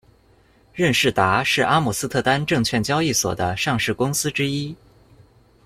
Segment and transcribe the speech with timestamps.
[0.73, 4.75] 任仕达是阿姆斯特丹证券交易所的上市公司之一。